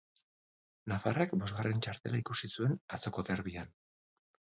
Nafarrak 0.91 1.35
bosgarren 1.43 1.85
txartela 1.89 2.21
ikusi 2.25 2.53
zuen 2.59 2.77
atzoko 2.99 3.31
derbian. 3.33 3.75